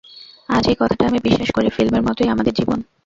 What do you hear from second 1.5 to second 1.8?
করি,